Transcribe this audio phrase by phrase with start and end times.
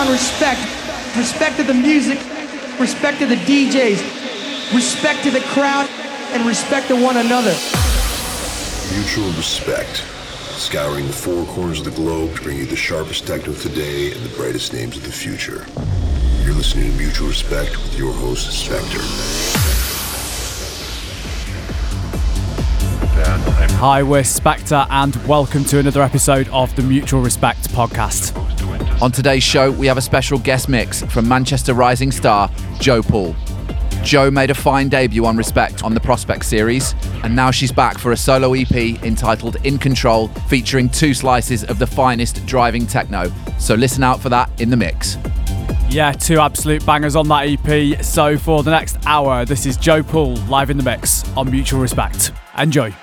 [0.00, 0.60] on respect.
[1.14, 2.18] Respect to the music,
[2.80, 5.90] respect to the DJs, respect to the crowd,
[6.32, 7.54] and respect to one another.
[8.94, 10.04] Mutual respect.
[10.56, 14.24] Scouring the four corners of the globe to bring you the sharpest techno today and
[14.24, 15.66] the brightest names of the future.
[16.44, 19.00] You're listening to Mutual Respekt with your host, Spektre.
[23.78, 28.39] Hi, we're Spektre, and welcome to another episode of the Mutual Respekt podcast.
[29.02, 33.34] On today's show, we have a special guest mix from Manchester rising star Jo Poole.
[34.02, 37.96] Jo made a fine debut on Respekt on the Prospekt series, and now she's back
[37.96, 38.70] for a solo EP
[39.02, 43.32] entitled In Control, featuring two slices of the finest driving techno.
[43.58, 45.16] So listen out for that in the mix.
[45.88, 48.04] Yeah, two absolute bangers on that EP.
[48.04, 51.80] So for the next hour, this is Jo Poole live in the mix on Mutual
[51.80, 52.36] Respekt.
[52.58, 52.94] Enjoy.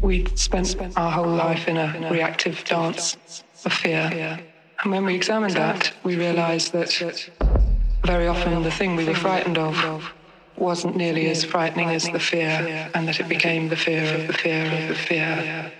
[0.00, 3.16] We spent our whole life in a reactive dance
[3.64, 4.38] of fear.
[4.82, 6.90] And when we examined that, we realized that
[8.04, 10.12] very often the thing we were frightened of
[10.56, 14.32] wasn't nearly as frightening as the fear, and that it became the fear of the
[14.32, 15.72] fear of the fear.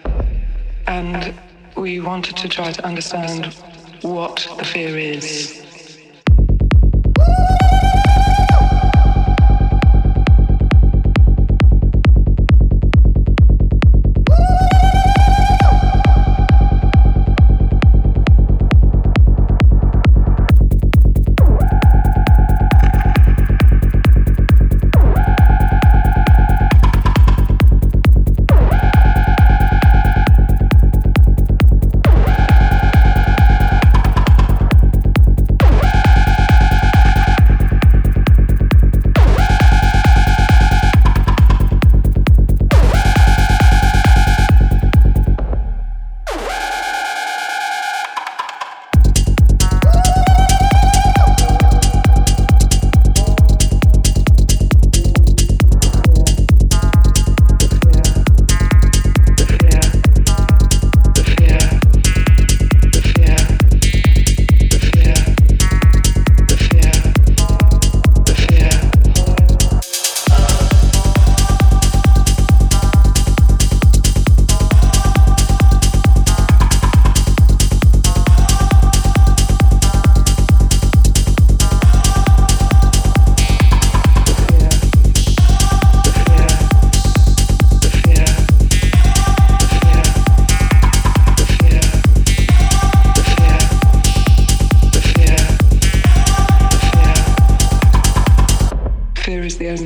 [0.87, 1.35] And
[1.77, 3.55] we wanted to try to understand
[4.03, 5.68] what the fear is.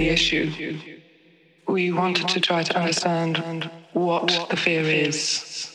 [0.02, 0.78] The issue.
[1.66, 5.71] We wanted to try to understand what the fear is.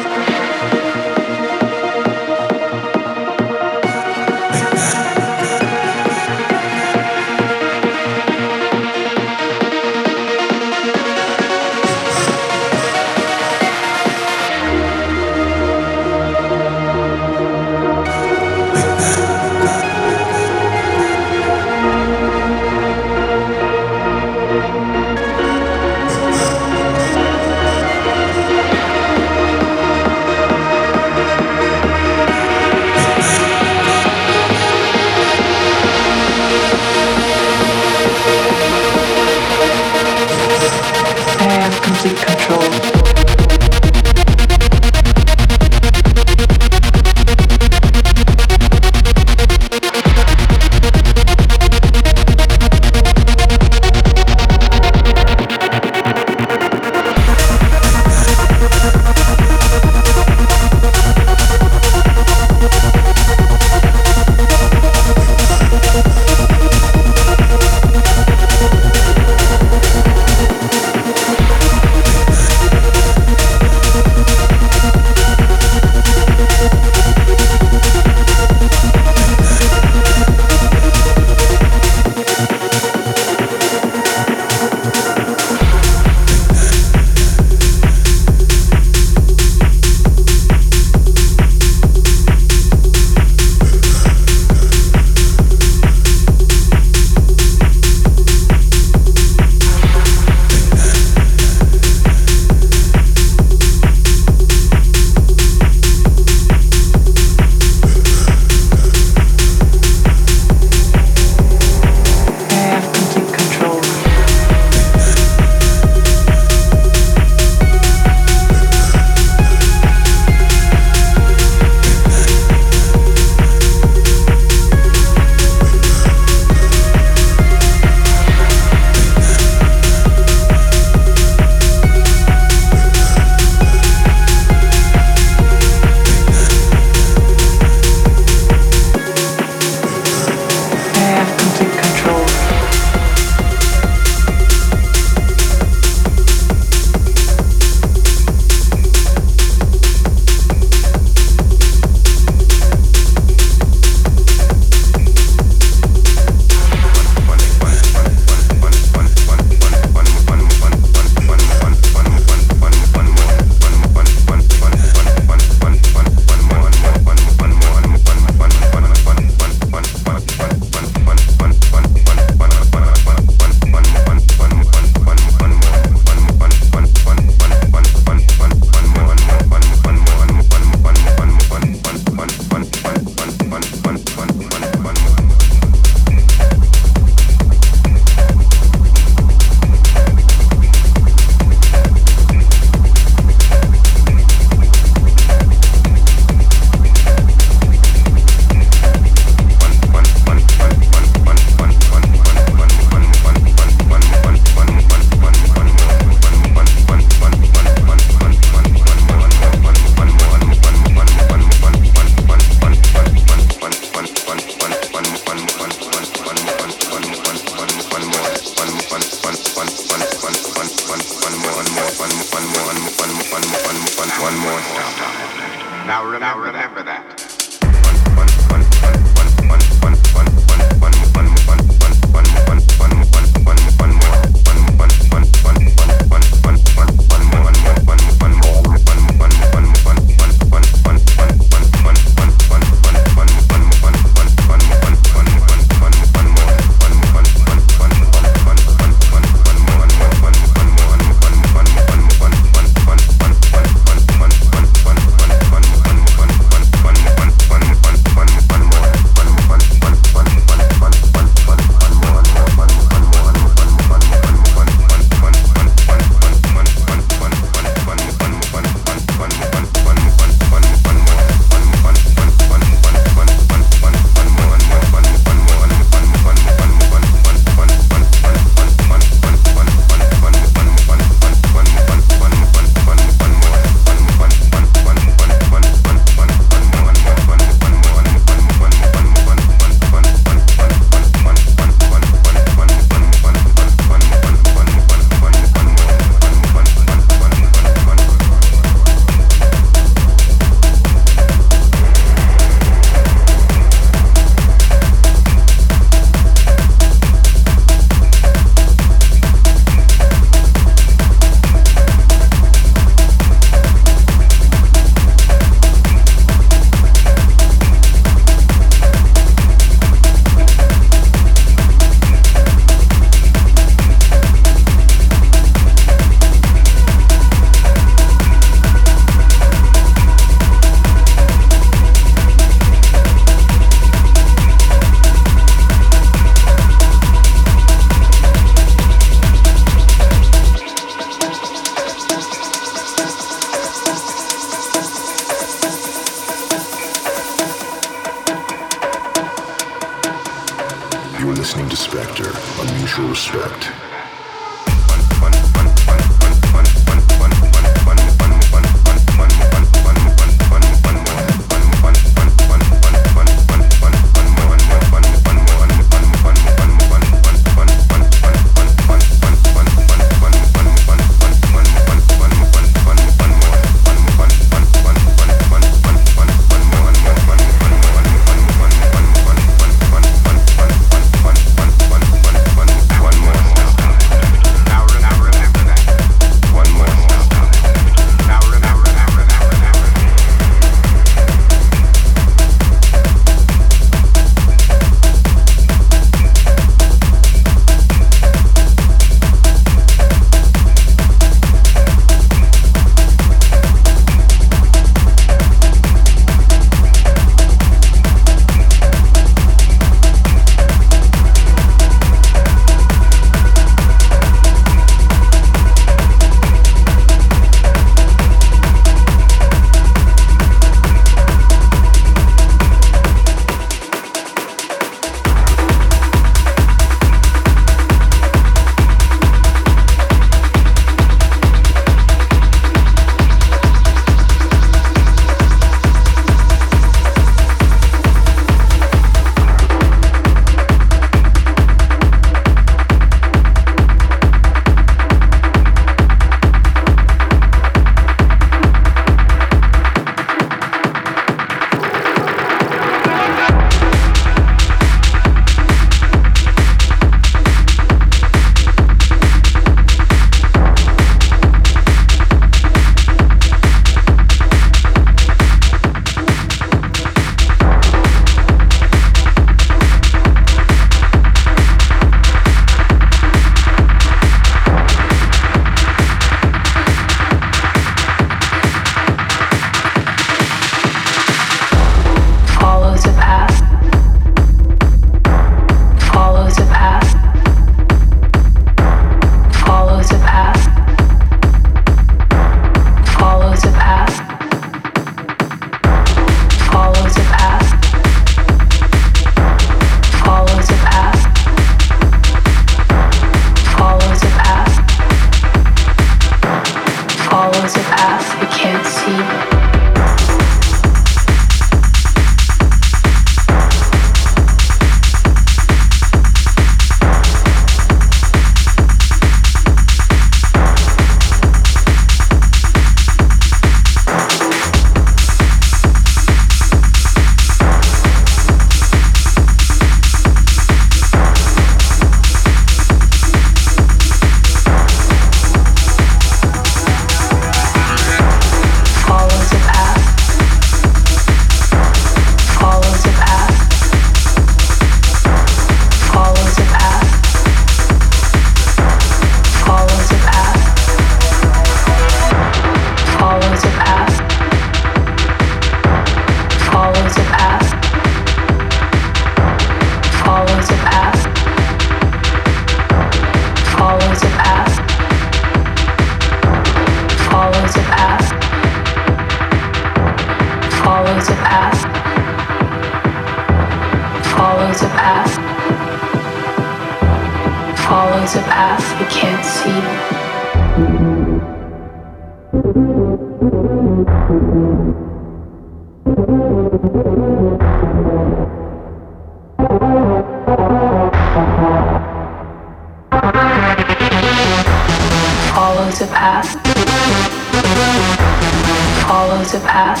[599.44, 600.00] Follow the path.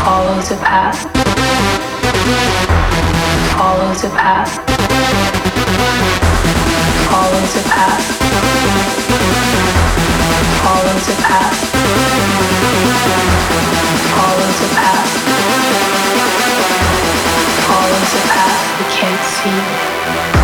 [0.00, 0.98] Follow the path.
[3.52, 4.50] Follow the path.
[7.10, 8.04] Follow the path.
[10.64, 11.56] Follow the path.
[14.16, 15.12] Follow the path.
[17.68, 18.64] Follow the path.
[18.78, 19.24] We can't
[20.32, 20.37] see.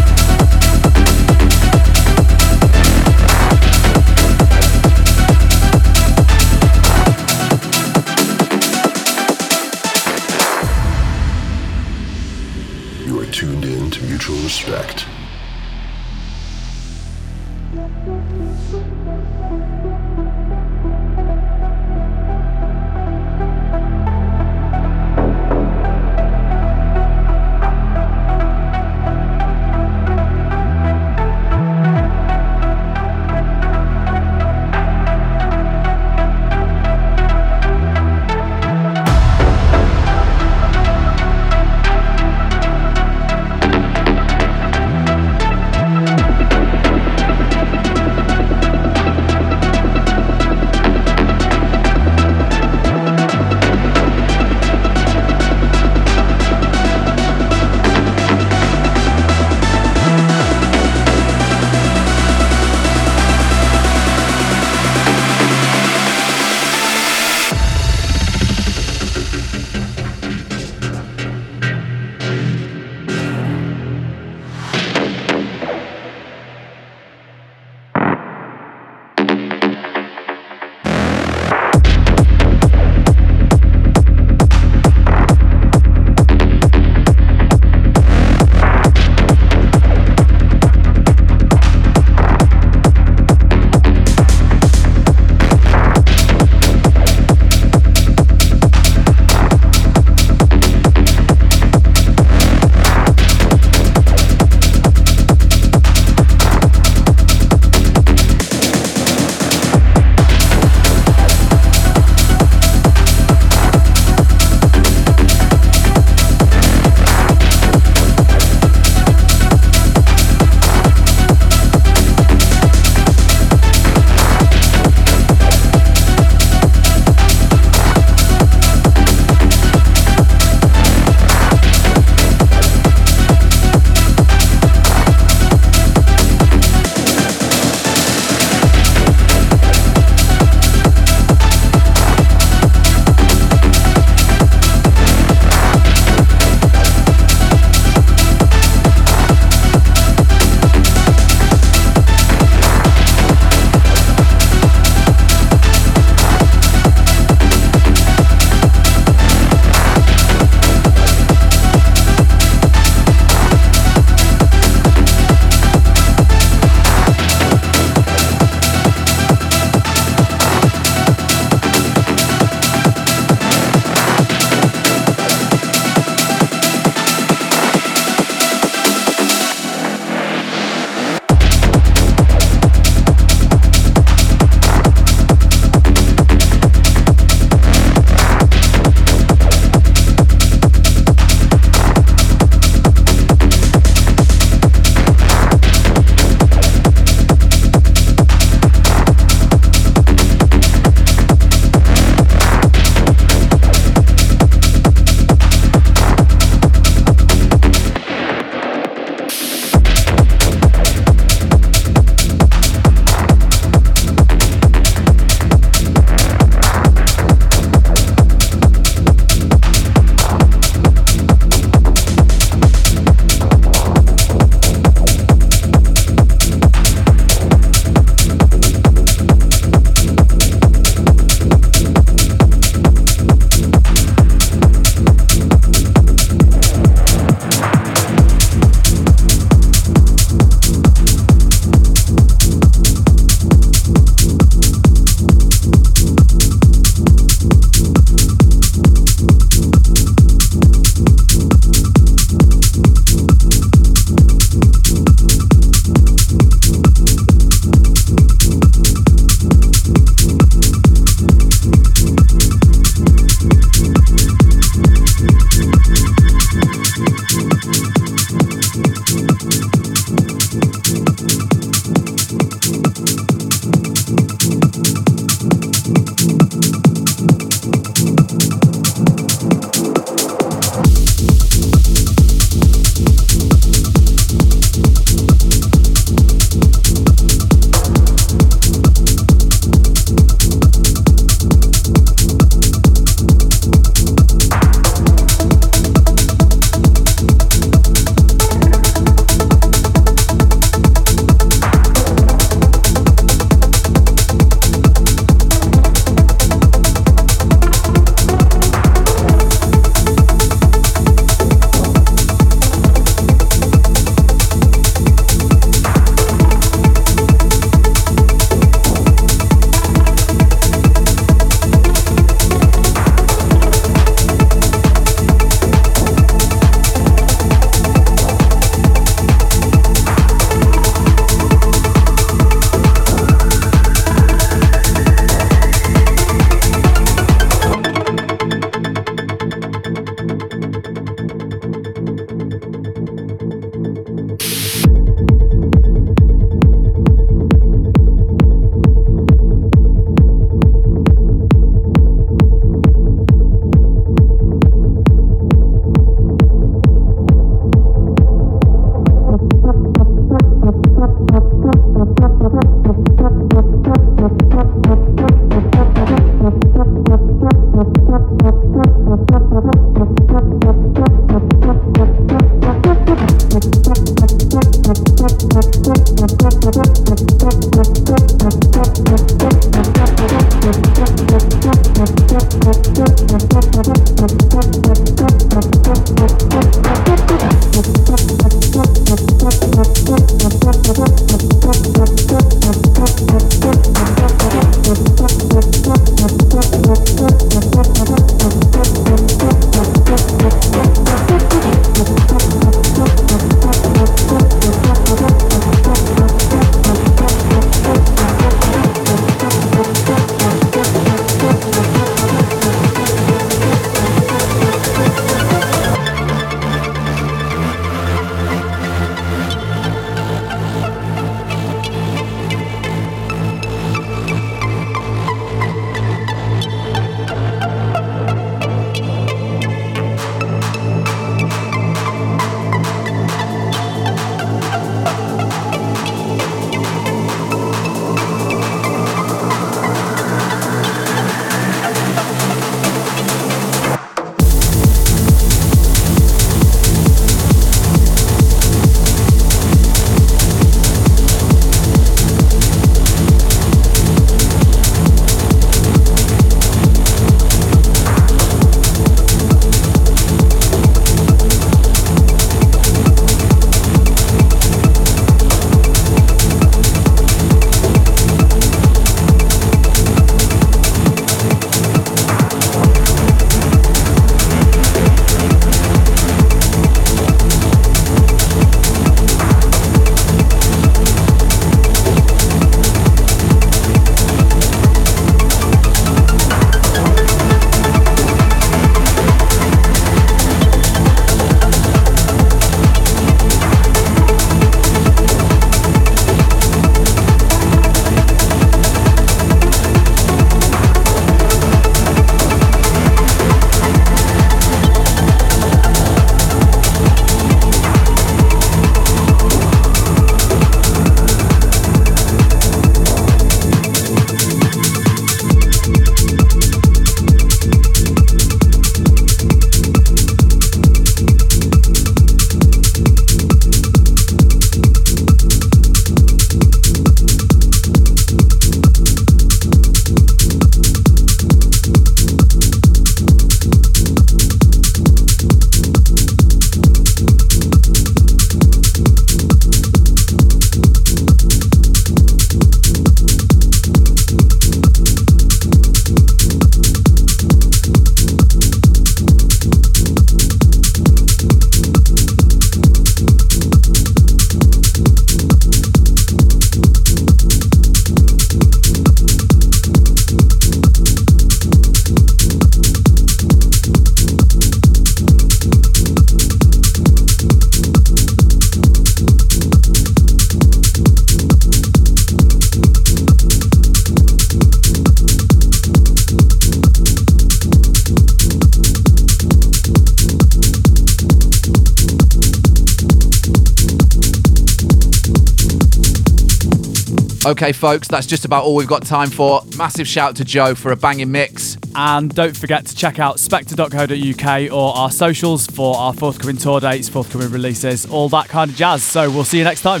[587.46, 589.62] Okay, folks, that's just about all we've got time for.
[589.78, 591.78] Massive shout to Jo for a banging mix.
[591.94, 597.08] And don't forget to check out spektre.co.uk or our socials for our forthcoming tour dates,
[597.08, 599.04] forthcoming releases, all that kind of jazz.
[599.04, 600.00] So we'll see you next time.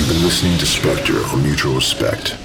[0.00, 2.36] You've been listening to Spektre on Mutual Respekt.